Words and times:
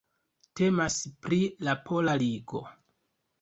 Temas 0.59 0.95
pri 1.25 1.39
la 1.67 1.77
Pola 1.91 2.17
Ligo. 2.25 2.65